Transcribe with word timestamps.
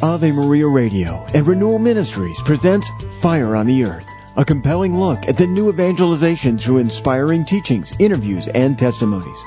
Ave 0.00 0.30
Maria 0.30 0.68
Radio 0.68 1.26
and 1.34 1.44
Renewal 1.44 1.80
Ministries 1.80 2.40
presents 2.42 2.88
Fire 3.20 3.56
on 3.56 3.66
the 3.66 3.84
Earth, 3.84 4.06
a 4.36 4.44
compelling 4.44 4.96
look 4.96 5.26
at 5.26 5.36
the 5.36 5.48
new 5.48 5.70
evangelization 5.70 6.56
through 6.56 6.78
inspiring 6.78 7.44
teachings, 7.44 7.92
interviews, 7.98 8.46
and 8.46 8.78
testimonies. 8.78 9.42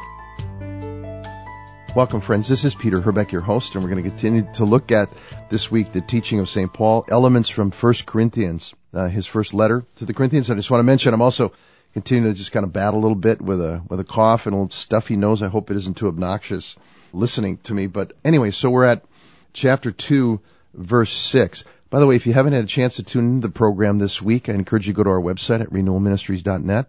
Welcome, 1.96 2.20
friends. 2.20 2.50
This 2.50 2.66
is 2.66 2.76
Peter 2.76 3.00
Herbeck, 3.00 3.32
your 3.32 3.40
host, 3.40 3.76
and 3.76 3.84
we're 3.84 3.92
going 3.92 4.04
to 4.04 4.10
continue 4.10 4.46
to 4.56 4.66
look 4.66 4.92
at 4.92 5.10
this 5.48 5.72
week 5.72 5.94
the 5.94 6.02
teaching 6.02 6.42
of 6.42 6.50
St. 6.50 6.74
Paul, 6.74 7.06
elements 7.08 7.48
from 7.48 7.72
1 7.72 7.94
Corinthians, 8.06 8.74
uh, 8.94 9.08
his 9.08 9.26
first 9.26 9.54
letter 9.54 9.86
to 9.96 10.06
the 10.06 10.14
Corinthians. 10.14 10.50
I 10.50 10.56
just 10.56 10.70
want 10.70 10.80
to 10.80 10.86
mention 10.86 11.14
I'm 11.14 11.22
also 11.22 11.54
continuing 11.94 12.34
to 12.34 12.38
just 12.38 12.52
kind 12.52 12.66
of 12.66 12.74
battle 12.74 13.00
a 13.00 13.04
little 13.04 13.16
bit 13.16 13.42
with 13.42 13.62
a 13.62 13.82
with 13.88 14.02
a 14.02 14.06
cough 14.06 14.48
and 14.48 14.54
a 14.54 14.58
little 14.58 14.70
stuffy 14.70 15.16
nose. 15.16 15.42
I 15.42 15.48
hope 15.48 15.72
it 15.72 15.78
isn't 15.78 15.96
too 15.96 16.10
obnoxious 16.10 16.76
listening 17.14 17.58
to 17.64 17.74
me. 17.74 17.88
But 17.88 18.14
anyway, 18.26 18.52
so 18.52 18.70
we're 18.70 18.84
at 18.84 19.06
chapter 19.54 19.92
2, 19.92 20.40
verse 20.74 21.12
6. 21.12 21.64
By 21.90 22.00
the 22.00 22.08
way, 22.08 22.16
if 22.16 22.26
you 22.26 22.34
haven't 22.34 22.54
had 22.54 22.64
a 22.64 22.68
chance 22.68 22.96
to 22.96 23.04
tune 23.04 23.36
into 23.36 23.48
the 23.48 23.54
program 23.54 23.98
this 23.98 24.22
week, 24.22 24.48
I 24.48 24.54
encourage 24.54 24.88
you 24.88 24.94
to 24.94 24.98
go 24.98 25.04
to 25.04 25.10
our 25.10 25.22
website 25.22 25.62
at 25.62 25.72
renewalministries.net. 25.72 26.88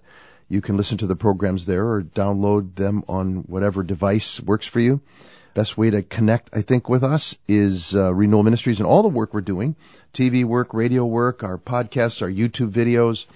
You 0.49 0.61
can 0.61 0.77
listen 0.77 0.99
to 0.99 1.07
the 1.07 1.17
programs 1.17 1.67
there 1.67 1.87
or 1.87 2.03
download 2.03 2.75
them 2.75 3.05
on 3.09 3.45
whatever 3.49 3.83
device 3.83 4.41
works 4.41 4.67
for 4.67 4.81
you. 4.81 5.01
Best 5.55 5.77
way 5.77 5.91
to 5.91 6.03
connect, 6.03 6.51
I 6.53 6.63
think, 6.63 6.89
with 6.89 7.05
us 7.05 7.37
is 7.47 7.95
uh, 7.95 8.13
Renewal 8.15 8.43
Ministries 8.43 8.79
and 8.79 8.87
all 8.87 9.03
the 9.03 9.09
work 9.09 9.35
we're 9.35 9.41
doing. 9.41 9.77
TV 10.15 10.45
work, 10.45 10.73
radio 10.73 11.05
work, 11.05 11.43
our 11.43 11.59
podcasts, 11.59 12.23
our 12.23 12.31
YouTube 12.31 12.71
videos, 12.71 13.27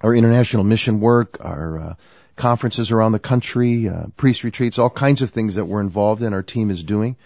our 0.00 0.14
international 0.14 0.64
mission 0.64 1.00
work, 1.00 1.38
our 1.40 1.78
uh, 1.78 1.94
conferences 2.36 2.90
around 2.90 3.12
the 3.12 3.18
country, 3.18 3.88
uh, 3.88 4.06
priest 4.16 4.44
retreats, 4.44 4.78
all 4.78 4.90
kinds 4.90 5.22
of 5.22 5.30
things 5.30 5.54
that 5.54 5.64
we're 5.64 5.80
involved 5.80 6.22
in, 6.22 6.32
our 6.32 6.42
team 6.42 6.70
is 6.70 6.82
doing. 6.82 7.16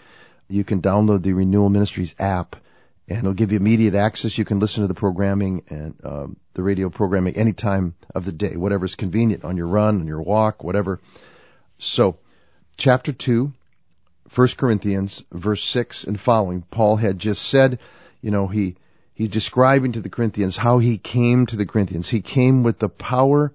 You 0.53 0.63
can 0.63 0.83
download 0.83 1.23
the 1.23 1.33
Renewal 1.33 1.69
Ministries 1.69 2.13
app 2.19 2.55
and 3.07 3.17
it'll 3.17 3.33
give 3.33 3.51
you 3.51 3.57
immediate 3.57 3.95
access. 3.95 4.37
You 4.37 4.45
can 4.45 4.59
listen 4.59 4.83
to 4.83 4.87
the 4.87 4.93
programming 4.93 5.63
and 5.67 5.95
um, 6.03 6.37
the 6.53 6.61
radio 6.61 6.91
programming 6.91 7.35
any 7.35 7.53
time 7.53 7.95
of 8.13 8.23
the 8.23 8.31
day, 8.31 8.55
whatever's 8.55 8.93
convenient 8.93 9.45
on 9.45 9.57
your 9.57 9.65
run, 9.65 10.01
on 10.01 10.05
your 10.05 10.21
walk, 10.21 10.63
whatever. 10.63 10.99
So, 11.79 12.17
chapter 12.77 13.11
2, 13.11 13.51
1 14.35 14.47
Corinthians, 14.55 15.23
verse 15.31 15.63
6 15.63 16.03
and 16.03 16.19
following, 16.19 16.61
Paul 16.61 16.97
had 16.97 17.17
just 17.17 17.41
said, 17.41 17.79
you 18.21 18.29
know, 18.29 18.45
he, 18.45 18.75
he's 19.15 19.29
describing 19.29 19.93
to 19.93 20.01
the 20.01 20.09
Corinthians 20.09 20.55
how 20.55 20.77
he 20.77 20.99
came 20.99 21.47
to 21.47 21.55
the 21.55 21.65
Corinthians. 21.65 22.09
He 22.09 22.21
came 22.21 22.61
with 22.61 22.77
the 22.77 22.89
power 22.89 23.51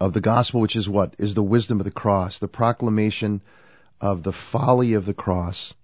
of 0.00 0.14
the 0.14 0.20
gospel, 0.20 0.60
which 0.60 0.74
is 0.74 0.88
what? 0.88 1.14
Is 1.18 1.34
the 1.34 1.44
wisdom 1.44 1.78
of 1.78 1.84
the 1.84 1.92
cross, 1.92 2.40
the 2.40 2.48
proclamation 2.48 3.40
of 4.00 4.22
the 4.22 4.32
folly 4.32 4.94
of 4.94 5.06
the 5.06 5.14
cross. 5.14 5.74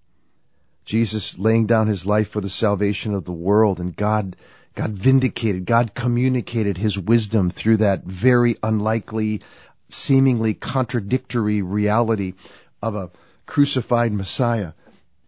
Jesus 0.85 1.37
laying 1.37 1.65
down 1.65 1.87
his 1.87 2.05
life 2.05 2.29
for 2.29 2.41
the 2.41 2.49
salvation 2.49 3.13
of 3.13 3.25
the 3.25 3.31
world 3.31 3.79
and 3.79 3.95
God, 3.95 4.35
God 4.73 4.91
vindicated, 4.91 5.65
God 5.65 5.93
communicated 5.93 6.77
his 6.77 6.97
wisdom 6.97 7.49
through 7.49 7.77
that 7.77 8.03
very 8.05 8.55
unlikely, 8.63 9.41
seemingly 9.89 10.53
contradictory 10.53 11.61
reality 11.61 12.33
of 12.81 12.95
a 12.95 13.11
crucified 13.45 14.13
Messiah 14.13 14.73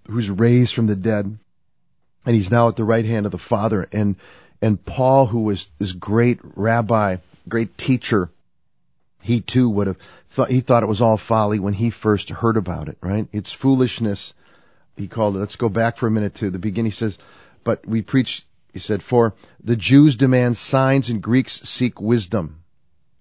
who's 0.08 0.30
raised 0.30 0.74
from 0.74 0.88
the 0.88 0.96
dead 0.96 1.38
and 2.26 2.36
he's 2.36 2.52
now 2.52 2.68
at 2.68 2.76
the 2.76 2.84
right 2.84 3.06
hand 3.06 3.26
of 3.26 3.32
the 3.32 3.38
Father 3.38 3.88
and 3.92 4.16
and 4.62 4.84
Paul 4.84 5.26
who 5.26 5.42
was 5.42 5.70
this 5.80 5.94
great 5.94 6.40
rabbi, 6.44 7.18
great 7.48 7.78
teacher 7.78 8.30
he 9.22 9.42
too 9.42 9.70
would 9.70 9.88
have 9.88 9.98
thought, 10.28 10.50
he 10.50 10.62
thought 10.62 10.84
it 10.84 10.90
was 10.90 11.02
all 11.02 11.18
folly 11.18 11.60
when 11.60 11.74
he 11.74 11.90
first 11.90 12.30
heard 12.30 12.58
about 12.58 12.90
it, 12.90 12.98
right? 13.02 13.28
It's 13.32 13.52
foolishness. 13.52 14.34
He 14.96 15.08
called 15.08 15.36
it. 15.36 15.40
Let's 15.40 15.56
go 15.56 15.70
back 15.70 15.98
for 15.98 16.08
a 16.08 16.12
minute 16.12 16.36
to 16.36 16.50
the 16.50 16.60
beginning. 16.60 16.92
He 16.92 16.96
says, 16.96 17.18
but 17.64 17.86
we 17.88 18.02
preach, 18.02 18.46
he 18.74 18.80
said, 18.80 19.04
for 19.04 19.36
the 19.64 19.76
Jews 19.76 20.16
demand 20.16 20.58
signs 20.58 21.10
and 21.10 21.22
Greeks 21.22 21.62
seek 21.62 22.00
wisdom. 22.00 22.62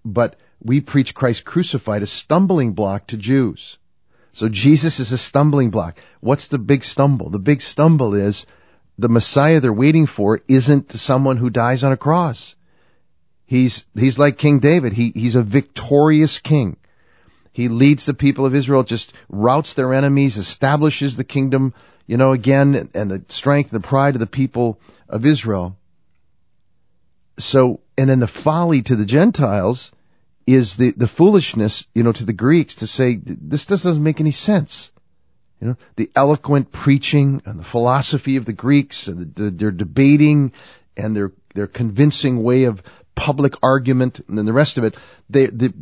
But 0.05 0.37
we 0.61 0.81
preach 0.81 1.13
Christ 1.13 1.45
crucified, 1.45 2.01
a 2.01 2.07
stumbling 2.07 2.73
block 2.73 3.07
to 3.07 3.17
Jews. 3.17 3.77
So 4.33 4.47
Jesus 4.47 4.99
is 4.99 5.11
a 5.11 5.17
stumbling 5.17 5.69
block. 5.69 5.99
What's 6.21 6.47
the 6.47 6.59
big 6.59 6.83
stumble? 6.83 7.29
The 7.29 7.39
big 7.39 7.61
stumble 7.61 8.13
is 8.13 8.45
the 8.97 9.09
Messiah 9.09 9.59
they're 9.59 9.73
waiting 9.73 10.05
for 10.05 10.41
isn't 10.47 10.91
someone 10.91 11.37
who 11.37 11.49
dies 11.49 11.83
on 11.83 11.91
a 11.91 11.97
cross. 11.97 12.55
He's, 13.49 13.83
he's 13.95 14.19
like 14.19 14.37
King 14.37 14.59
David. 14.59 14.93
He, 14.93 15.11
he's 15.15 15.33
a 15.33 15.41
victorious 15.41 16.37
king. 16.37 16.77
He 17.51 17.67
leads 17.67 18.05
the 18.05 18.13
people 18.13 18.45
of 18.45 18.53
Israel, 18.53 18.83
just 18.83 19.11
routs 19.27 19.73
their 19.73 19.91
enemies, 19.91 20.37
establishes 20.37 21.15
the 21.15 21.23
kingdom, 21.23 21.73
you 22.05 22.17
know, 22.17 22.31
again, 22.31 22.91
and 22.93 23.09
the 23.09 23.25
strength, 23.29 23.71
the 23.71 23.79
pride 23.79 24.13
of 24.13 24.19
the 24.19 24.27
people 24.27 24.79
of 25.07 25.25
Israel. 25.25 25.75
So, 27.39 27.79
and 27.97 28.07
then 28.07 28.19
the 28.19 28.27
folly 28.27 28.83
to 28.83 28.95
the 28.95 29.03
Gentiles 29.03 29.91
is 30.45 30.75
the, 30.75 30.91
the 30.91 31.07
foolishness, 31.07 31.87
you 31.95 32.03
know, 32.03 32.11
to 32.11 32.25
the 32.25 32.33
Greeks 32.33 32.75
to 32.75 32.87
say, 32.87 33.15
this, 33.15 33.65
this 33.65 33.81
doesn't 33.81 34.03
make 34.03 34.19
any 34.19 34.29
sense. 34.29 34.91
You 35.59 35.69
know, 35.69 35.77
the 35.95 36.11
eloquent 36.15 36.71
preaching 36.71 37.41
and 37.45 37.59
the 37.59 37.63
philosophy 37.63 38.35
of 38.35 38.45
the 38.45 38.53
Greeks 38.53 39.07
and 39.07 39.33
the, 39.33 39.43
the, 39.43 39.49
their 39.49 39.71
debating 39.71 40.51
and 40.95 41.15
their, 41.15 41.31
their 41.55 41.67
convincing 41.67 42.43
way 42.43 42.65
of 42.65 42.83
public 43.19 43.55
argument 43.61 44.21
and 44.29 44.37
then 44.37 44.45
the 44.45 44.53
rest 44.53 44.77
of 44.77 44.85
it. 44.85 44.95
They, 45.29 45.47
the, 45.47 45.73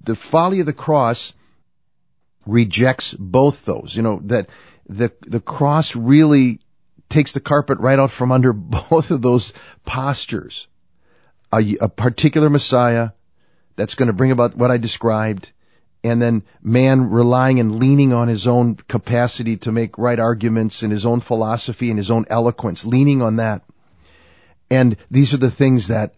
the 0.00 0.14
folly 0.14 0.60
of 0.60 0.66
the 0.66 0.72
cross 0.72 1.34
rejects 2.46 3.12
both 3.12 3.66
those. 3.66 3.94
You 3.94 4.02
know, 4.02 4.20
that 4.24 4.48
the, 4.88 5.12
the 5.20 5.40
cross 5.40 5.94
really 5.94 6.60
takes 7.10 7.32
the 7.32 7.40
carpet 7.40 7.78
right 7.78 7.98
out 7.98 8.10
from 8.10 8.32
under 8.32 8.52
both 8.54 9.10
of 9.10 9.20
those 9.20 9.52
postures. 9.84 10.66
A, 11.52 11.76
a 11.80 11.88
particular 11.88 12.48
Messiah 12.48 13.10
that's 13.76 13.94
going 13.94 14.06
to 14.06 14.14
bring 14.14 14.30
about 14.30 14.56
what 14.56 14.70
I 14.70 14.78
described 14.78 15.50
and 16.02 16.22
then 16.22 16.42
man 16.62 17.10
relying 17.10 17.60
and 17.60 17.78
leaning 17.78 18.12
on 18.14 18.28
his 18.28 18.46
own 18.46 18.76
capacity 18.76 19.58
to 19.58 19.72
make 19.72 19.98
right 19.98 20.18
arguments 20.18 20.82
and 20.82 20.92
his 20.92 21.04
own 21.04 21.20
philosophy 21.20 21.90
and 21.90 21.98
his 21.98 22.10
own 22.10 22.24
eloquence, 22.30 22.86
leaning 22.86 23.20
on 23.20 23.36
that. 23.36 23.62
And 24.70 24.96
these 25.10 25.34
are 25.34 25.38
the 25.38 25.50
things 25.50 25.88
that 25.88 26.14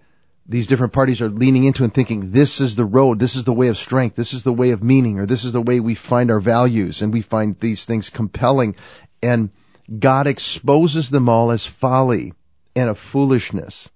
these 0.51 0.67
different 0.67 0.93
parties 0.93 1.23
are 1.23 1.29
leaning 1.29 1.63
into 1.63 1.85
and 1.85 1.95
thinking 1.95 2.33
this 2.33 2.61
is 2.61 2.75
the 2.75 2.85
road, 2.85 3.21
this 3.21 3.37
is 3.37 3.45
the 3.45 3.53
way 3.53 3.69
of 3.69 3.79
strength, 3.79 4.17
this 4.17 4.35
is 4.35 4.43
the 4.43 4.53
way 4.53 4.73
of 4.73 4.83
meaning, 4.83 5.21
or 5.21 5.27
this 5.27 5.45
is 5.45 5.53
the 5.53 5.63
way 5.63 5.79
we 5.79 5.95
find 5.95 6.29
our 6.33 6.41
values, 6.41 7.03
and 7.03 7.13
we 7.13 7.23
find 7.23 7.59
these 7.61 7.85
things 7.85 8.11
compelling. 8.11 8.75
And 9.23 9.51
God 9.97 10.27
exposes 10.27 11.09
them 11.09 11.29
all 11.29 11.53
as 11.53 11.65
folly 11.65 12.33
and 12.75 12.91
a 12.91 12.97
foolishness. 12.97 13.89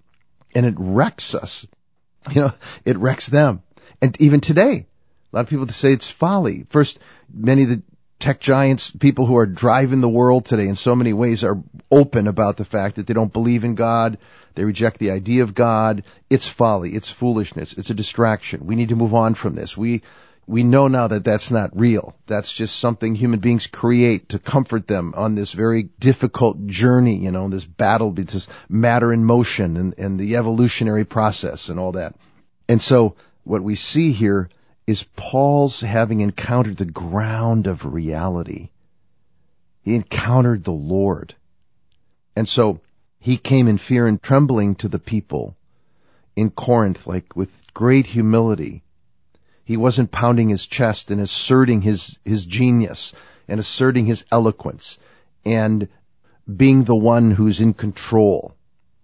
And 0.55 0.65
it 0.65 0.75
wrecks 0.77 1.35
us. 1.35 1.67
You 2.31 2.41
know, 2.41 2.53
it 2.85 2.97
wrecks 2.97 3.27
them. 3.27 3.61
And 4.01 4.19
even 4.21 4.39
today, 4.39 4.87
a 5.31 5.35
lot 5.35 5.41
of 5.41 5.49
people 5.49 5.67
say 5.67 5.91
it's 5.91 6.09
folly. 6.09 6.65
First, 6.69 6.99
many 7.31 7.63
of 7.63 7.69
the 7.69 7.81
tech 8.17 8.39
giants, 8.39 8.91
people 8.91 9.25
who 9.25 9.35
are 9.37 9.45
driving 9.45 9.99
the 9.99 10.09
world 10.09 10.45
today 10.45 10.67
in 10.69 10.75
so 10.75 10.95
many 10.95 11.11
ways 11.11 11.43
are 11.43 11.61
open 11.91 12.27
about 12.27 12.55
the 12.55 12.65
fact 12.65 12.95
that 12.95 13.07
they 13.07 13.13
don't 13.13 13.33
believe 13.33 13.65
in 13.65 13.75
God. 13.75 14.17
They 14.55 14.63
reject 14.63 14.99
the 14.99 15.11
idea 15.11 15.43
of 15.43 15.53
God. 15.53 16.03
It's 16.29 16.47
folly. 16.47 16.91
It's 16.93 17.09
foolishness. 17.09 17.73
It's 17.73 17.89
a 17.89 17.95
distraction. 17.95 18.65
We 18.65 18.75
need 18.75 18.89
to 18.89 18.95
move 18.95 19.13
on 19.13 19.35
from 19.35 19.53
this. 19.53 19.77
We, 19.77 20.01
we 20.47 20.63
know 20.63 20.87
now 20.87 21.07
that 21.07 21.23
that's 21.23 21.51
not 21.51 21.77
real. 21.77 22.15
That's 22.27 22.51
just 22.51 22.77
something 22.77 23.15
human 23.15 23.39
beings 23.39 23.67
create 23.67 24.29
to 24.29 24.39
comfort 24.39 24.87
them 24.87 25.13
on 25.15 25.35
this 25.35 25.51
very 25.51 25.83
difficult 25.83 26.67
journey, 26.67 27.17
you 27.17 27.31
know, 27.31 27.49
this 27.49 27.65
battle 27.65 28.11
between 28.11 28.43
matter 28.69 29.11
in 29.11 29.25
motion 29.25 29.77
and, 29.77 29.95
and 29.97 30.19
the 30.19 30.37
evolutionary 30.37 31.05
process 31.05 31.69
and 31.69 31.79
all 31.79 31.93
that. 31.93 32.15
And 32.67 32.81
so 32.81 33.15
what 33.43 33.61
we 33.61 33.75
see 33.75 34.11
here 34.11 34.49
is 34.87 35.03
Paul's 35.15 35.79
having 35.79 36.21
encountered 36.21 36.77
the 36.77 36.85
ground 36.85 37.67
of 37.67 37.85
reality. 37.85 38.69
He 39.81 39.95
encountered 39.95 40.63
the 40.63 40.71
Lord. 40.71 41.35
And 42.35 42.47
so 42.47 42.81
he 43.25 43.37
came 43.37 43.67
in 43.67 43.79
fear 43.79 44.05
and 44.05 44.21
trembling 44.21 44.75
to 44.75 44.87
the 44.87 44.99
people 44.99 45.57
in 46.35 46.51
Corinth, 46.51 47.07
like 47.07 47.35
with 47.35 47.51
great 47.73 48.05
humility. 48.05 48.83
He 49.63 49.77
wasn't 49.77 50.11
pounding 50.11 50.49
his 50.49 50.67
chest 50.67 51.09
and 51.09 51.19
asserting 51.19 51.81
his, 51.81 52.19
his 52.23 52.45
genius 52.45 53.13
and 53.47 53.59
asserting 53.59 54.05
his 54.05 54.25
eloquence 54.31 54.99
and 55.43 55.87
being 56.55 56.83
the 56.83 56.95
one 56.95 57.31
who's 57.31 57.61
in 57.61 57.73
control, 57.73 58.53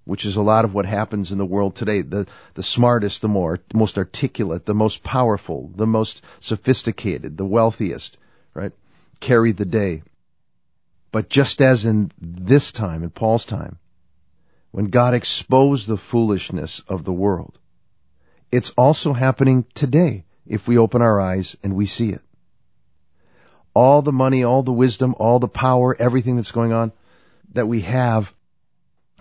which 0.06 0.23
is 0.23 0.35
a 0.35 0.44
lot 0.44 0.65
of 0.65 0.73
what 0.75 0.85
happens 0.85 1.31
in 1.31 1.39
the 1.39 1.53
world 1.53 1.73
today. 1.73 2.03
The, 2.03 2.27
the 2.53 2.62
smartest, 2.62 3.23
the 3.23 3.27
more, 3.27 3.57
most 3.73 3.97
articulate, 3.97 4.68
the 4.68 4.75
most 4.75 5.01
powerful, 5.01 5.71
the 5.75 5.88
most 5.88 6.21
sophisticated, 6.41 7.38
the 7.38 7.45
wealthiest, 7.57 8.19
right? 8.53 8.73
Carry 9.19 9.51
the 9.51 9.65
day. 9.65 10.03
But 11.12 11.27
just 11.27 11.59
as 11.59 11.85
in 11.85 12.12
this 12.21 12.71
time, 12.71 13.01
in 13.01 13.09
Paul's 13.09 13.45
time, 13.45 13.79
when 14.71 14.85
God 14.85 15.13
exposed 15.13 15.88
the 15.88 15.97
foolishness 15.97 16.81
of 16.88 17.03
the 17.03 17.13
world. 17.13 17.57
It's 18.51 18.71
also 18.71 19.13
happening 19.13 19.65
today 19.73 20.25
if 20.45 20.68
we 20.68 20.77
open 20.77 21.01
our 21.01 21.19
eyes 21.19 21.56
and 21.63 21.75
we 21.75 21.85
see 21.85 22.09
it. 22.09 22.21
All 23.73 24.01
the 24.01 24.12
money, 24.12 24.44
all 24.44 24.63
the 24.63 24.73
wisdom, 24.73 25.15
all 25.18 25.39
the 25.39 25.47
power, 25.47 25.95
everything 25.97 26.35
that's 26.35 26.51
going 26.51 26.73
on, 26.73 26.91
that 27.53 27.68
we 27.68 27.81
have 27.81 28.33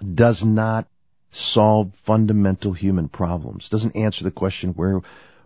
does 0.03 0.45
not 0.45 0.89
solve 1.31 1.95
fundamental 1.95 2.73
human 2.73 3.09
problems. 3.09 3.69
Doesn't 3.69 3.97
answer 3.97 4.25
the 4.25 4.31
question 4.31 4.71
where 4.71 5.03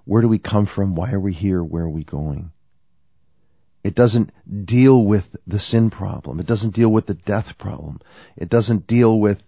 where 0.06 0.22
do 0.22 0.28
we 0.28 0.38
come 0.38 0.66
from? 0.66 0.94
Why 0.94 1.12
are 1.12 1.20
we 1.20 1.32
here? 1.32 1.62
Where 1.62 1.84
are 1.84 1.90
we 1.90 2.04
going? 2.04 2.52
It 3.82 3.94
doesn't 3.94 4.32
deal 4.66 5.02
with 5.02 5.36
the 5.46 5.58
sin 5.58 5.90
problem. 5.90 6.40
It 6.40 6.46
doesn't 6.46 6.74
deal 6.74 6.90
with 6.90 7.06
the 7.06 7.14
death 7.14 7.58
problem. 7.58 8.00
It 8.36 8.48
doesn't 8.48 8.86
deal 8.86 9.18
with 9.18 9.42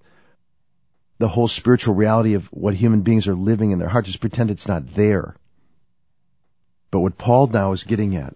the 1.19 1.29
whole 1.29 1.49
spiritual 1.49 1.95
reality 1.95 2.35
of 2.35 2.47
what 2.47 2.75
human 2.75 3.03
beings 3.03 3.27
are 3.27 3.35
living 3.35 3.71
in 3.71 3.79
their 3.79 3.89
heart. 3.89 4.05
Just 4.05 4.21
pretend 4.21 4.51
it's 4.51 4.69
not 4.69 4.95
there. 4.95 5.37
But 6.91 7.01
what 7.01 7.19
Paul 7.19 7.47
now 7.49 7.73
is 7.73 7.85
getting 7.85 8.17
at 8.17 8.35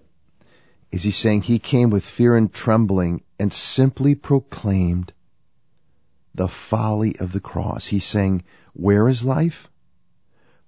is 0.90 1.02
he's 1.02 1.16
saying 1.16 1.42
he 1.42 1.58
came 1.58 1.90
with 1.90 2.04
fear 2.04 2.36
and 2.36 2.52
trembling 2.52 3.22
and 3.38 3.52
simply 3.52 4.14
proclaimed 4.14 5.12
the 6.34 6.48
folly 6.48 7.16
of 7.18 7.32
the 7.32 7.40
cross. 7.40 7.86
He's 7.86 8.04
saying, 8.04 8.44
where 8.72 9.08
is 9.08 9.22
life? 9.22 9.68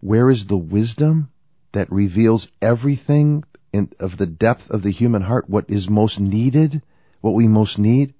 Where 0.00 0.30
is 0.30 0.46
the 0.46 0.58
wisdom 0.58 1.30
that 1.72 1.90
reveals 1.90 2.48
everything 2.60 3.44
in, 3.72 3.90
of 3.98 4.16
the 4.16 4.26
depth 4.26 4.70
of 4.70 4.82
the 4.82 4.90
human 4.90 5.22
heart, 5.22 5.48
what 5.48 5.70
is 5.70 5.88
most 5.88 6.20
needed, 6.20 6.82
what 7.20 7.34
we 7.34 7.48
most 7.48 7.78
need, 7.78 8.14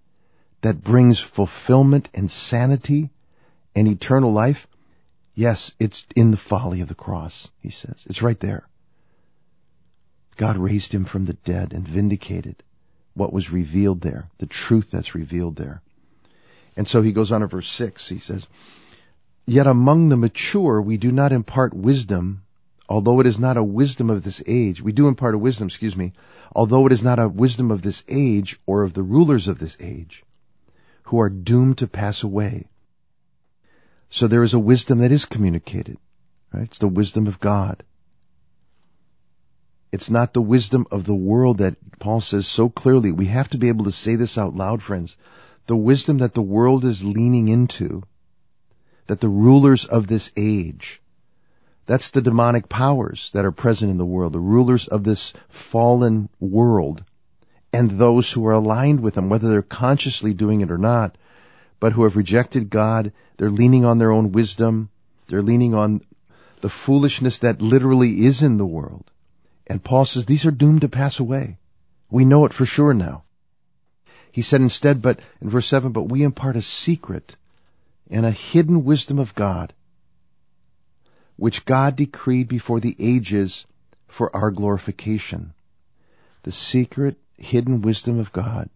that 0.62 0.82
brings 0.82 1.20
fulfillment 1.20 2.08
and 2.14 2.30
sanity 2.30 3.10
and 3.74 3.88
eternal 3.88 4.32
life? 4.32 4.66
Yes, 5.34 5.72
it's 5.78 6.06
in 6.14 6.30
the 6.30 6.36
folly 6.36 6.80
of 6.80 6.88
the 6.88 6.94
cross, 6.94 7.48
he 7.60 7.70
says. 7.70 8.04
It's 8.06 8.22
right 8.22 8.38
there. 8.38 8.68
God 10.36 10.56
raised 10.56 10.92
him 10.92 11.04
from 11.04 11.24
the 11.24 11.34
dead 11.34 11.72
and 11.72 11.86
vindicated 11.86 12.62
what 13.14 13.32
was 13.32 13.52
revealed 13.52 14.00
there, 14.00 14.28
the 14.38 14.46
truth 14.46 14.90
that's 14.90 15.14
revealed 15.14 15.56
there. 15.56 15.82
And 16.76 16.88
so 16.88 17.02
he 17.02 17.12
goes 17.12 17.32
on 17.32 17.42
to 17.42 17.46
verse 17.46 17.70
6, 17.70 18.08
he 18.08 18.18
says, 18.18 18.46
Yet 19.44 19.66
among 19.66 20.08
the 20.08 20.16
mature 20.16 20.80
we 20.80 20.96
do 20.96 21.12
not 21.12 21.32
impart 21.32 21.74
wisdom, 21.74 22.42
although 22.88 23.20
it 23.20 23.26
is 23.26 23.38
not 23.38 23.56
a 23.56 23.64
wisdom 23.64 24.08
of 24.08 24.22
this 24.22 24.42
age. 24.46 24.80
We 24.80 24.92
do 24.92 25.08
impart 25.08 25.34
a 25.34 25.38
wisdom, 25.38 25.66
excuse 25.66 25.96
me, 25.96 26.12
although 26.54 26.86
it 26.86 26.92
is 26.92 27.02
not 27.02 27.18
a 27.18 27.28
wisdom 27.28 27.70
of 27.70 27.82
this 27.82 28.04
age 28.08 28.58
or 28.66 28.82
of 28.82 28.94
the 28.94 29.02
rulers 29.02 29.48
of 29.48 29.58
this 29.58 29.76
age, 29.80 30.24
who 31.04 31.20
are 31.20 31.30
doomed 31.30 31.78
to 31.78 31.86
pass 31.86 32.22
away. 32.22 32.66
So 34.12 34.28
there 34.28 34.42
is 34.42 34.52
a 34.52 34.58
wisdom 34.58 34.98
that 34.98 35.10
is 35.10 35.24
communicated, 35.24 35.96
right? 36.52 36.64
It's 36.64 36.76
the 36.76 36.86
wisdom 36.86 37.26
of 37.28 37.40
God. 37.40 37.82
It's 39.90 40.10
not 40.10 40.34
the 40.34 40.42
wisdom 40.42 40.86
of 40.90 41.04
the 41.04 41.14
world 41.14 41.58
that 41.58 41.76
Paul 41.98 42.20
says 42.20 42.46
so 42.46 42.68
clearly. 42.68 43.10
We 43.10 43.24
have 43.26 43.48
to 43.48 43.58
be 43.58 43.68
able 43.68 43.86
to 43.86 43.90
say 43.90 44.16
this 44.16 44.36
out 44.36 44.54
loud, 44.54 44.82
friends. 44.82 45.16
The 45.66 45.76
wisdom 45.76 46.18
that 46.18 46.34
the 46.34 46.42
world 46.42 46.84
is 46.84 47.02
leaning 47.02 47.48
into, 47.48 48.02
that 49.06 49.20
the 49.20 49.30
rulers 49.30 49.86
of 49.86 50.08
this 50.08 50.30
age, 50.36 51.00
that's 51.86 52.10
the 52.10 52.20
demonic 52.20 52.68
powers 52.68 53.30
that 53.30 53.46
are 53.46 53.50
present 53.50 53.90
in 53.90 53.96
the 53.96 54.04
world, 54.04 54.34
the 54.34 54.40
rulers 54.40 54.88
of 54.88 55.04
this 55.04 55.32
fallen 55.48 56.28
world, 56.38 57.02
and 57.72 57.92
those 57.92 58.30
who 58.30 58.46
are 58.46 58.52
aligned 58.52 59.00
with 59.00 59.14
them, 59.14 59.30
whether 59.30 59.48
they're 59.48 59.62
consciously 59.62 60.34
doing 60.34 60.60
it 60.60 60.70
or 60.70 60.76
not, 60.76 61.16
but 61.82 61.92
who 61.92 62.04
have 62.04 62.14
rejected 62.14 62.70
God, 62.70 63.12
they're 63.36 63.50
leaning 63.50 63.84
on 63.84 63.98
their 63.98 64.12
own 64.12 64.30
wisdom, 64.30 64.88
they're 65.26 65.42
leaning 65.42 65.74
on 65.74 66.00
the 66.60 66.68
foolishness 66.68 67.38
that 67.38 67.60
literally 67.60 68.24
is 68.24 68.40
in 68.40 68.56
the 68.56 68.64
world. 68.64 69.10
And 69.66 69.82
Paul 69.82 70.04
says 70.04 70.24
these 70.24 70.46
are 70.46 70.52
doomed 70.52 70.82
to 70.82 70.88
pass 70.88 71.18
away. 71.18 71.58
We 72.08 72.24
know 72.24 72.44
it 72.44 72.52
for 72.52 72.64
sure 72.64 72.94
now. 72.94 73.24
He 74.30 74.42
said 74.42 74.60
instead, 74.60 75.02
but 75.02 75.18
in 75.40 75.50
verse 75.50 75.66
7, 75.66 75.90
but 75.90 76.04
we 76.04 76.22
impart 76.22 76.54
a 76.54 76.62
secret 76.62 77.34
and 78.08 78.24
a 78.24 78.30
hidden 78.30 78.84
wisdom 78.84 79.18
of 79.18 79.34
God, 79.34 79.72
which 81.34 81.64
God 81.64 81.96
decreed 81.96 82.46
before 82.46 82.78
the 82.78 82.94
ages 83.00 83.66
for 84.06 84.36
our 84.36 84.52
glorification. 84.52 85.52
The 86.44 86.52
secret, 86.52 87.18
hidden 87.38 87.82
wisdom 87.82 88.20
of 88.20 88.30
God. 88.30 88.70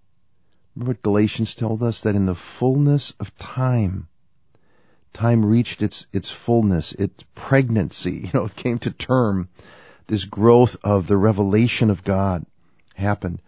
Remember 0.77 0.91
what 0.91 1.03
Galatians 1.03 1.55
told 1.55 1.83
us? 1.83 2.03
That 2.03 2.17
in 2.17 2.27
the 2.27 2.35
fullness 2.35 3.15
of 3.19 3.35
time, 3.39 4.09
time 5.15 5.43
reached 5.43 5.81
its, 5.81 6.07
its 6.13 6.31
fullness, 6.31 6.93
its 6.93 7.25
pregnancy, 7.35 8.13
you 8.25 8.31
know, 8.35 8.45
it 8.45 8.57
came 8.57 8.79
to 8.81 8.91
term 8.91 9.49
this 10.07 10.27
growth 10.27 10.77
of 10.85 11.07
the 11.07 11.17
revelation 11.17 11.89
of 11.89 12.05
God 12.05 12.45
happened 12.95 13.41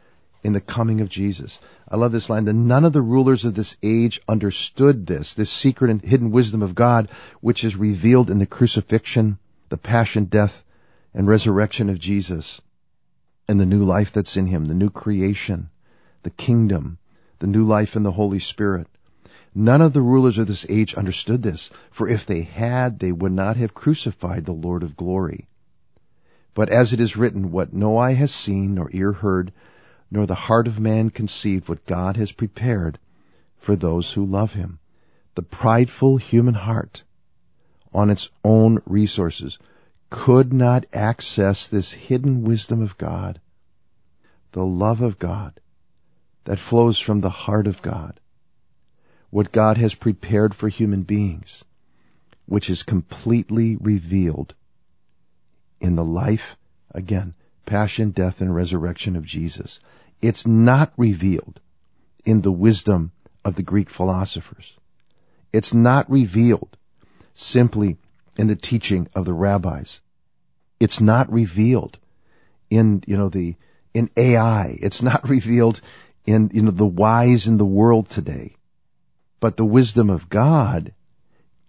in 0.43 0.55
the 0.55 0.61
coming 0.63 1.03
of 1.03 1.11
Jesus. 1.11 1.59
I 1.87 1.97
love 1.97 2.13
this 2.13 2.31
line 2.31 2.47
that 2.47 2.55
none 2.55 2.87
of 2.87 2.95
the 2.95 3.03
rulers 3.03 3.45
of 3.45 3.55
this 3.55 3.77
age 3.83 4.23
understood 4.27 5.07
this, 5.07 5.35
this 5.35 5.51
secret 5.51 5.91
and 5.91 6.01
hidden 6.01 6.31
wisdom 6.31 6.63
of 6.63 6.75
God, 6.75 7.11
which 7.43 7.63
is 7.63 7.77
revealed 7.77 8.31
in 8.31 8.39
the 8.39 8.47
crucifixion, 8.47 9.39
the 9.69 9.77
passion, 9.77 10.25
death, 10.25 10.65
and 11.13 11.27
resurrection 11.27 11.91
of 11.91 11.99
Jesus, 11.99 12.63
and 13.47 13.61
the 13.61 13.67
new 13.67 13.85
life 13.85 14.13
that's 14.13 14.39
in 14.39 14.47
him, 14.47 14.65
the 14.65 14.75
new 14.75 14.89
creation, 14.89 15.69
the 16.23 16.31
kingdom, 16.31 16.97
the 17.39 17.47
new 17.47 17.65
life 17.65 17.95
in 17.95 18.03
the 18.03 18.13
Holy 18.13 18.41
Spirit. 18.41 18.87
None 19.55 19.81
of 19.81 19.93
the 19.93 20.03
rulers 20.03 20.39
of 20.39 20.47
this 20.47 20.67
age 20.69 20.95
understood 20.95 21.43
this, 21.43 21.71
for 21.91 22.09
if 22.09 22.27
they 22.27 22.43
had, 22.43 22.99
they 22.99 23.13
would 23.13 23.33
not 23.33 23.57
have 23.57 23.75
crucified 23.75 24.45
the 24.45 24.53
Lord 24.53 24.83
of 24.83 24.97
glory. 24.97 25.49
But 26.55 26.69
as 26.69 26.93
it 26.93 27.01
is 27.01 27.17
written, 27.17 27.53
what 27.53 27.73
no 27.73 27.97
eye 27.97 28.15
has 28.15 28.35
seen, 28.35 28.75
nor 28.75 28.91
ear 28.93 29.13
heard, 29.13 29.53
nor 30.11 30.27
the 30.27 30.35
heart 30.35 30.67
of 30.67 30.81
man 30.81 31.11
conceived, 31.11 31.69
what 31.69 31.87
God 31.87 32.17
has 32.17 32.33
prepared 32.33 32.99
for 33.57 33.77
those 33.77 34.13
who 34.13 34.25
love 34.25 34.53
him. 34.53 34.79
The 35.35 35.43
prideful 35.43 36.17
human 36.17 36.55
heart, 36.55 37.05
on 37.93 38.11
its 38.11 38.31
own 38.45 38.83
resources, 38.87 39.59
could 40.11 40.53
not 40.53 40.87
access 40.93 41.69
this 41.69 41.93
hidden 41.93 42.43
wisdom 42.43 42.83
of 42.83 42.99
God, 42.99 43.41
the 44.53 44.65
love 44.65 45.01
of 45.01 45.19
God 45.19 45.61
that 46.49 46.59
flows 46.59 46.99
from 46.99 47.21
the 47.21 47.29
heart 47.29 47.67
of 47.67 47.83
God, 47.83 48.19
what 49.29 49.53
God 49.53 49.77
has 49.77 49.95
prepared 49.95 50.55
for 50.55 50.67
human 50.67 51.03
beings, 51.03 51.63
which 52.47 52.71
is 52.71 52.85
completely 52.85 53.77
revealed 53.77 54.55
in 55.79 55.95
the 55.95 56.05
life, 56.05 56.57
again, 56.91 57.35
passion, 57.67 58.13
death, 58.13 58.41
and 58.41 58.55
resurrection 58.55 59.15
of 59.15 59.27
Jesus. 59.27 59.79
It's 60.23 60.47
not 60.47 60.91
revealed 60.97 61.61
in 62.25 62.41
the 62.41 62.51
wisdom 62.51 63.13
of 63.45 63.55
the 63.55 63.63
Greek 63.63 63.91
philosophers. 63.91 64.75
It's 65.53 65.75
not 65.75 66.11
revealed 66.11 66.79
simply 67.35 67.99
in 68.39 68.47
the 68.47 68.57
teaching 68.57 69.07
of 69.15 69.27
the 69.27 69.35
rabbis. 69.35 70.01
It's 70.81 70.99
not 70.99 71.31
revealed 71.31 71.99
in, 72.71 73.05
you 73.07 73.19
know, 73.19 73.29
the, 73.29 73.57
in 73.93 74.09
AI. 74.17 74.79
It's 74.81 75.03
not 75.03 75.29
revealed 75.37 75.83
in, 76.29 76.51
you 76.53 76.63
know, 76.63 76.71
the 76.71 76.87
wise 76.87 77.47
in 77.47 77.57
the 77.57 77.65
world 77.65 78.09
today. 78.11 78.55
But 79.41 79.57
the 79.57 79.65
wisdom 79.65 80.11
of 80.11 80.29
God 80.29 80.93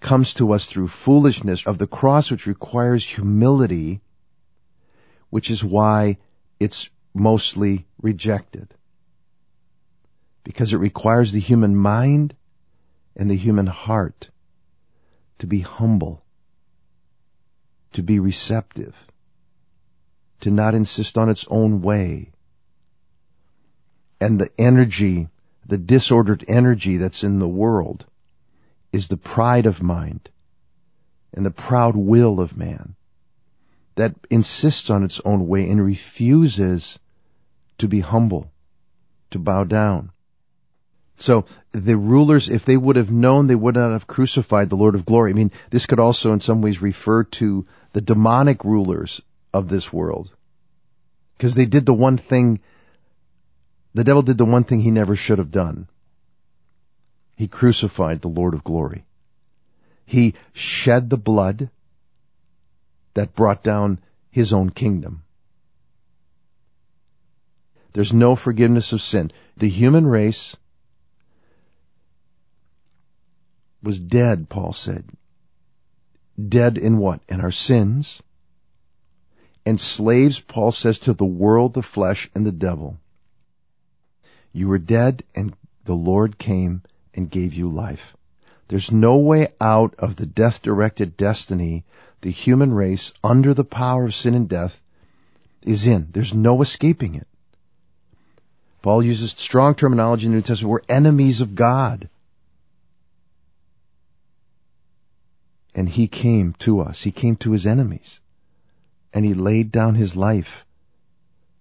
comes 0.01 0.34
to 0.36 0.51
us 0.51 0.66
through 0.66 0.88
foolishness 0.88 1.66
of 1.66 1.78
the 1.78 1.88
cross, 1.88 2.30
which 2.30 2.46
requires 2.46 3.06
humility, 3.06 4.01
which 5.30 5.50
is 5.50 5.63
why 5.63 6.18
it's 6.60 6.89
mostly 7.13 7.86
rejected. 8.01 8.68
Because 10.44 10.74
it 10.74 10.78
requires 10.78 11.32
the 11.32 11.39
human 11.39 11.75
mind 11.75 12.36
and 13.16 13.30
the 13.30 13.36
human 13.36 13.68
heart 13.68 14.30
to 15.39 15.48
be 15.48 15.60
humble, 15.60 16.24
to 17.94 18.04
be 18.04 18.20
receptive, 18.20 18.96
to 20.42 20.51
not 20.51 20.74
insist 20.75 21.18
on 21.18 21.30
its 21.30 21.46
own 21.50 21.82
way. 21.82 22.32
And 24.21 24.39
the 24.39 24.51
energy, 24.57 25.29
the 25.65 25.77
disordered 25.77 26.45
energy 26.47 26.97
that's 26.97 27.23
in 27.23 27.39
the 27.39 27.47
world 27.47 28.05
is 28.91 29.07
the 29.07 29.17
pride 29.17 29.65
of 29.65 29.81
mind 29.81 30.29
and 31.33 31.45
the 31.45 31.51
proud 31.51 31.95
will 31.95 32.39
of 32.39 32.57
man 32.57 32.95
that 33.95 34.15
insists 34.29 34.89
on 34.89 35.03
its 35.03 35.19
own 35.25 35.47
way 35.47 35.69
and 35.69 35.83
refuses 35.83 36.97
to 37.77 37.88
be 37.88 37.99
humble, 37.99 38.51
to 39.31 39.39
bow 39.39 39.63
down. 39.63 40.11
So 41.17 41.45
the 41.73 41.97
rulers, 41.97 42.49
if 42.49 42.63
they 42.63 42.77
would 42.77 42.95
have 42.95 43.11
known, 43.11 43.47
they 43.47 43.55
would 43.55 43.75
not 43.75 43.91
have 43.91 44.07
crucified 44.07 44.69
the 44.69 44.77
Lord 44.77 44.95
of 44.95 45.05
glory. 45.05 45.31
I 45.31 45.33
mean, 45.33 45.51
this 45.69 45.85
could 45.85 45.99
also 45.99 46.31
in 46.31 46.39
some 46.39 46.61
ways 46.61 46.81
refer 46.81 47.25
to 47.25 47.65
the 47.91 48.01
demonic 48.01 48.63
rulers 48.63 49.21
of 49.53 49.67
this 49.67 49.91
world. 49.91 50.31
Because 51.38 51.55
they 51.55 51.65
did 51.65 51.85
the 51.85 51.93
one 51.93 52.17
thing, 52.17 52.61
the 53.93 54.03
devil 54.03 54.22
did 54.22 54.38
the 54.38 54.46
one 54.46 54.63
thing 54.63 54.81
he 54.81 54.91
never 54.91 55.15
should 55.15 55.39
have 55.39 55.51
done. 55.51 55.88
He 57.36 57.48
crucified 57.48 58.22
the 58.22 58.27
Lord 58.27 58.53
of 58.53 58.63
glory. 58.63 59.05
He 60.05 60.36
shed 60.53 61.10
the 61.10 61.17
blood 61.17 61.69
that 63.13 63.36
brought 63.36 63.63
down 63.63 64.00
his 64.29 64.53
own 64.53 64.69
kingdom. 64.69 65.24
There's 67.93 68.13
no 68.13 68.36
forgiveness 68.36 68.93
of 68.93 69.01
sin. 69.01 69.31
The 69.58 69.69
human 69.69 70.05
race 70.05 70.55
was 73.81 74.00
dead, 74.00 74.50
Paul 74.50 74.74
said. 74.74 75.05
Dead 76.48 76.77
in 76.77 76.98
what? 76.98 77.22
In 77.27 77.41
our 77.41 77.51
sins. 77.51 78.22
And 79.65 79.79
slaves, 79.79 80.39
Paul 80.39 80.72
says, 80.72 81.00
to 81.00 81.13
the 81.13 81.25
world, 81.25 81.74
the 81.74 81.84
flesh, 81.84 82.29
and 82.36 82.46
the 82.46 82.51
devil. 82.51 82.98
You 84.53 84.68
were 84.68 84.77
dead 84.77 85.24
and 85.36 85.53
the 85.86 85.94
Lord 85.94 86.38
came 86.38 86.82
and 87.13 87.29
gave 87.29 87.53
you 87.53 87.70
life. 87.70 88.15
There's 88.68 88.91
no 88.91 89.18
way 89.18 89.48
out 89.60 89.96
of 89.96 90.15
the 90.15 90.25
death 90.25 90.62
directed 90.62 91.18
destiny 91.18 91.84
the 92.22 92.32
human 92.32 92.74
race 92.74 93.13
under 93.24 93.53
the 93.53 93.63
power 93.63 94.06
of 94.06 94.15
sin 94.15 94.36
and 94.36 94.48
death 94.48 94.82
is 95.63 95.88
in. 95.88 96.10
There's 96.12 96.34
no 96.34 96.62
escaping 96.62 97.15
it. 97.15 97.27
Paul 98.82 99.03
uses 99.03 99.32
strong 99.32 99.75
terminology 99.75 100.25
in 100.25 100.32
the 100.32 100.38
New 100.38 100.41
Testament. 100.41 100.72
We're 100.72 100.96
enemies 100.96 101.41
of 101.41 101.56
God. 101.56 102.10
And 105.75 105.88
he 105.88 106.08
came 106.08 106.53
to 106.60 106.82
us. 106.82 107.01
He 107.01 107.12
came 107.12 107.36
to 107.38 107.51
his 107.51 107.65
enemies. 107.65 108.20
And 109.13 109.25
he 109.25 109.34
laid 109.34 109.72
down 109.72 109.96
his 109.96 110.15
life 110.15 110.65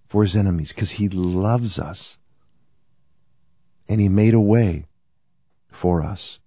for 0.08 0.22
his 0.22 0.36
enemies 0.36 0.68
because 0.72 0.90
he 0.90 1.08
loves 1.08 1.78
us. 1.78 2.16
And 3.88 4.00
he 4.00 4.08
made 4.08 4.34
a 4.34 4.40
way 4.40 4.84
for 5.70 6.02
us. 6.02 6.38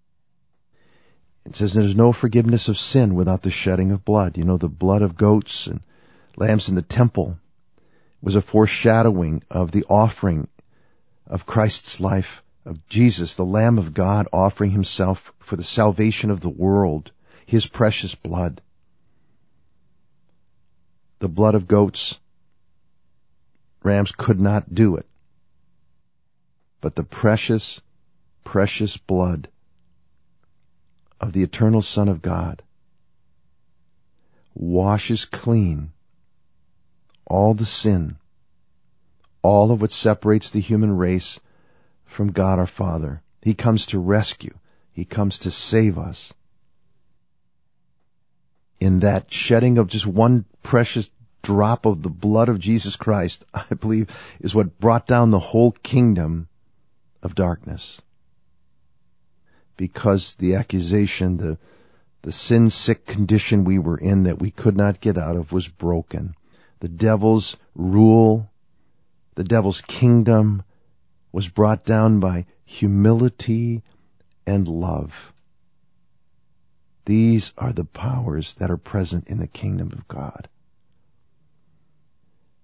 It 1.45 1.55
says 1.55 1.74
there's 1.74 1.95
no 1.95 2.12
forgiveness 2.12 2.67
of 2.67 2.77
sin 2.77 3.15
without 3.15 3.41
the 3.41 3.50
shedding 3.50 3.91
of 3.91 4.05
blood. 4.05 4.38
You 4.38 4.45
know, 4.45 4.57
the 4.57 4.69
blood 4.69 5.01
of 5.01 5.17
goats 5.17 5.67
and 5.67 5.81
lambs 6.38 6.69
in 6.69 6.75
the 6.75 6.81
temple 6.81 7.38
was 8.21 8.36
a 8.36 8.41
foreshadowing 8.41 9.43
of 9.50 9.71
the 9.71 9.86
offering 9.89 10.48
of 11.25 11.45
Christ's 11.45 12.00
life, 12.00 12.43
of 12.65 12.88
Jesus, 12.88 13.36
the 13.36 13.45
Lamb 13.45 13.79
of 13.79 13.93
God 13.93 14.27
offering 14.31 14.71
himself 14.71 15.33
for 15.39 15.55
the 15.55 15.63
salvation 15.63 16.29
of 16.29 16.41
the 16.41 16.50
world, 16.50 17.12
his 17.45 17.65
precious 17.65 18.13
blood. 18.13 18.62
The 21.19 21.29
blood 21.29 21.55
of 21.55 21.67
goats, 21.67 22.19
rams 23.83 24.12
could 24.12 24.39
not 24.39 24.74
do 24.74 24.98
it. 24.98 25.07
But 26.81 26.95
the 26.95 27.03
precious, 27.03 27.79
precious 28.43 28.97
blood 28.97 29.47
of 31.19 31.31
the 31.31 31.43
eternal 31.43 31.83
Son 31.83 32.09
of 32.09 32.23
God 32.23 32.63
washes 34.55 35.25
clean 35.25 35.91
all 37.25 37.53
the 37.53 37.65
sin, 37.65 38.17
all 39.43 39.71
of 39.71 39.81
what 39.81 39.91
separates 39.91 40.50
the 40.50 40.59
human 40.59 40.97
race 40.97 41.39
from 42.05 42.31
God 42.31 42.59
our 42.59 42.67
Father. 42.67 43.21
He 43.41 43.53
comes 43.53 43.88
to 43.88 44.00
rescue. 44.00 44.53
He 44.91 45.05
comes 45.05 45.39
to 45.39 45.51
save 45.51 45.97
us. 45.97 46.33
In 48.79 49.00
that 49.01 49.31
shedding 49.31 49.77
of 49.77 49.88
just 49.88 50.07
one 50.07 50.45
precious 50.63 51.09
drop 51.43 51.85
of 51.85 52.01
the 52.01 52.09
blood 52.09 52.50
of 52.50 52.59
Jesus 52.59 52.95
Christ, 52.95 53.45
I 53.53 53.75
believe, 53.79 54.09
is 54.39 54.53
what 54.53 54.79
brought 54.79 55.05
down 55.05 55.29
the 55.29 55.39
whole 55.39 55.71
kingdom 55.71 56.47
of 57.23 57.35
darkness 57.35 58.01
because 59.77 60.35
the 60.35 60.55
accusation, 60.55 61.37
the, 61.37 61.57
the 62.21 62.31
sin 62.31 62.69
sick 62.69 63.05
condition 63.05 63.63
we 63.63 63.79
were 63.79 63.97
in 63.97 64.23
that 64.23 64.39
we 64.39 64.51
could 64.51 64.77
not 64.77 65.01
get 65.01 65.17
out 65.17 65.35
of 65.35 65.51
was 65.51 65.67
broken. 65.67 66.35
The 66.81 66.87
devil's 66.87 67.57
rule, 67.73 68.49
the 69.35 69.43
devil's 69.43 69.81
kingdom 69.81 70.63
was 71.31 71.47
brought 71.47 71.85
down 71.85 72.19
by 72.19 72.45
humility 72.65 73.81
and 74.45 74.67
love. 74.67 75.33
These 77.05 77.53
are 77.57 77.73
the 77.73 77.85
powers 77.85 78.53
that 78.55 78.69
are 78.69 78.77
present 78.77 79.29
in 79.29 79.39
the 79.39 79.47
kingdom 79.47 79.91
of 79.93 80.07
God. 80.07 80.47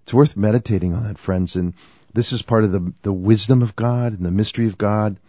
It's 0.03 0.13
worth 0.13 0.37
meditating 0.37 0.93
on 0.93 1.03
that, 1.03 1.17
friends, 1.17 1.55
and 1.55 1.73
this 2.13 2.33
is 2.33 2.41
part 2.41 2.63
of 2.63 2.71
the, 2.71 2.93
the 3.03 3.13
wisdom 3.13 3.61
of 3.61 3.75
God 3.75 4.13
and 4.13 4.25
the 4.25 4.31
mystery 4.31 4.67
of 4.67 4.77
God 4.77 5.19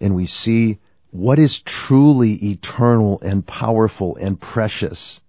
and 0.00 0.14
we 0.14 0.26
see 0.26 0.78
what 1.10 1.38
is 1.38 1.62
truly 1.62 2.32
eternal 2.50 3.20
and 3.20 3.46
powerful 3.46 4.16
and 4.16 4.40
precious. 4.40 5.20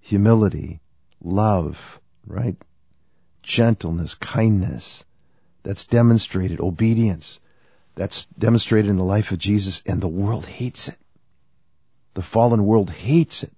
Humility, 0.00 0.80
love, 1.22 2.00
right? 2.26 2.56
Gentleness, 3.42 4.14
kindness. 4.16 5.04
That's 5.62 5.84
demonstrated. 5.84 6.60
Obedience. 6.60 7.40
That's 7.94 8.26
demonstrated 8.38 8.90
in 8.90 8.96
the 8.96 9.04
life 9.04 9.30
of 9.30 9.38
Jesus 9.38 9.82
and 9.86 10.00
the 10.00 10.08
world 10.08 10.44
hates 10.44 10.88
it. 10.88 10.98
The 12.14 12.22
fallen 12.22 12.64
world 12.64 12.90
hates 12.90 13.44
it. 13.44 13.52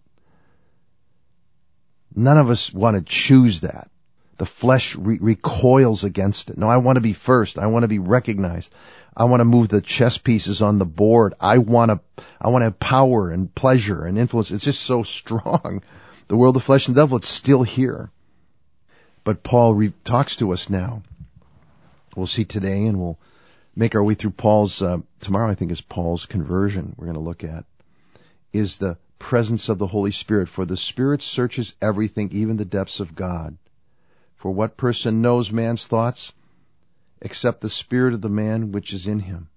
None 2.14 2.38
of 2.38 2.50
us 2.50 2.72
want 2.72 2.96
to 2.96 3.02
choose 3.02 3.60
that. 3.60 3.90
The 4.38 4.46
flesh 4.46 4.96
re- 4.96 5.18
recoils 5.20 6.04
against 6.04 6.50
it. 6.50 6.58
No, 6.58 6.68
I 6.68 6.76
want 6.76 6.96
to 6.96 7.00
be 7.00 7.12
first. 7.12 7.58
I 7.58 7.66
want 7.66 7.84
to 7.84 7.88
be 7.88 7.98
recognized. 7.98 8.70
I 9.16 9.24
want 9.24 9.40
to 9.40 9.46
move 9.46 9.68
the 9.68 9.80
chess 9.80 10.18
pieces 10.18 10.60
on 10.60 10.78
the 10.78 10.84
board. 10.84 11.34
I 11.40 11.58
want 11.58 11.90
to, 11.90 12.00
I 12.40 12.48
want 12.48 12.60
to 12.60 12.66
have 12.66 12.78
power 12.78 13.30
and 13.30 13.52
pleasure 13.54 14.04
and 14.04 14.18
influence. 14.18 14.50
It's 14.50 14.64
just 14.64 14.82
so 14.82 15.02
strong. 15.18 15.82
The 16.28 16.36
world 16.36 16.56
of 16.56 16.64
flesh 16.64 16.88
and 16.88 16.96
devil, 16.96 17.16
it's 17.16 17.28
still 17.28 17.62
here. 17.62 18.10
But 19.24 19.42
Paul 19.42 19.74
re- 19.74 19.92
talks 20.04 20.36
to 20.36 20.52
us 20.52 20.68
now. 20.68 21.02
We'll 22.14 22.26
see 22.26 22.44
today 22.44 22.86
and 22.86 23.00
we'll 23.00 23.18
make 23.74 23.94
our 23.94 24.02
way 24.02 24.14
through 24.14 24.30
Paul's, 24.30 24.82
uh, 24.82 24.98
tomorrow 25.20 25.50
I 25.50 25.54
think 25.54 25.70
is 25.70 25.80
Paul's 25.80 26.26
conversion 26.26 26.94
we're 26.96 27.06
going 27.06 27.14
to 27.14 27.20
look 27.20 27.44
at, 27.44 27.64
is 28.52 28.76
the 28.76 28.98
presence 29.18 29.68
of 29.68 29.78
the 29.78 29.86
Holy 29.86 30.10
Spirit. 30.10 30.48
For 30.48 30.64
the 30.64 30.76
Spirit 30.76 31.22
searches 31.22 31.74
everything, 31.80 32.30
even 32.32 32.56
the 32.56 32.64
depths 32.64 33.00
of 33.00 33.14
God. 33.14 33.56
For 34.46 34.52
what 34.52 34.76
person 34.76 35.22
knows 35.22 35.50
man's 35.50 35.88
thoughts? 35.88 36.32
except 37.20 37.62
the 37.62 37.68
spirit 37.68 38.14
of 38.14 38.20
the 38.20 38.28
man 38.28 38.70
which 38.70 38.92
is 38.92 39.08
in 39.08 39.18
him. 39.18 39.48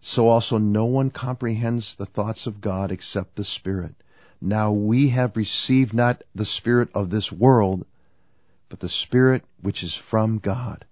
So 0.00 0.28
also 0.28 0.56
no 0.56 0.84
one 0.84 1.10
comprehends 1.10 1.96
the 1.96 2.06
thoughts 2.06 2.46
of 2.46 2.60
God 2.60 2.92
except 2.92 3.34
the 3.34 3.42
Spirit. 3.42 3.92
Now 4.40 4.70
we 4.70 5.08
have 5.08 5.36
received 5.36 5.94
not 5.94 6.22
the 6.32 6.44
Spirit 6.44 6.90
of 6.94 7.10
this 7.10 7.32
world, 7.32 7.84
but 8.68 8.78
the 8.78 8.88
Spirit 8.88 9.42
which 9.62 9.82
is 9.82 9.96
from 9.96 10.38
God, 10.38 10.84